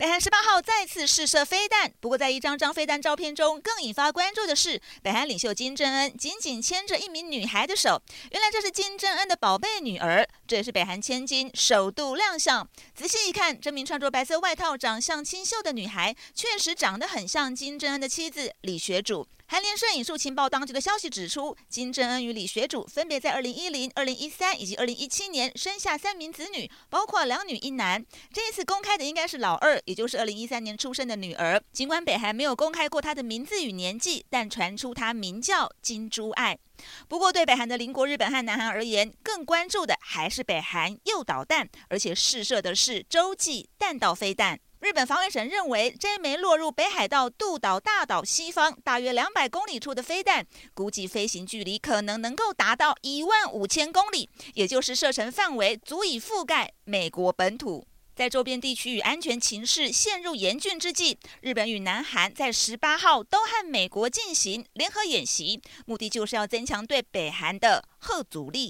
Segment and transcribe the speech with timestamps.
[0.00, 8.00] 北韩十八号再次试射飞弹，不过在一张张飞弹照片中，更引发关注的是，北韩领袖金正恩紧紧牵着一名女孩的手。
[8.30, 12.66] 原来这是金正恩的宝贝女儿，这也是北韩千金首度亮相。
[12.94, 19.28] 仔细一看，这名穿着白色外套、长相清秀的女孩，确实长得很像金正恩的妻子李学主。
[19.52, 28.06] 韩联社引述情报当局的消息指出，金正恩与李学主分别在二零一零、二零一三以及二零一七年生下三名子女，包括两女一男。
[28.32, 31.60] 这一次公开的应该是老二，也就是二零一三年出生的女儿。
[31.72, 36.56] 尽管北韩没有公开过她的名字与年纪，但传出她名叫金珠爱。
[37.08, 44.60] 不过，对北韩的邻国日本和南韩而言，更关注的还是北韩诱导弹，而且试射的是洲际弹道飞弹。
[44.78, 57.84] 日本防卫省认为，这枚落入北海道渡岛大岛西方大约两百公里处的飞弹，估计飞行距离可能能够达到一万五千公里，也就是射程范围足以覆盖美国本土。
[58.20, 68.68] 在周边地区与安全情势陷入严峻之际，日本与南韩在十八号都和美国进行联合演习，目的就是要增强对北韩的后阻力。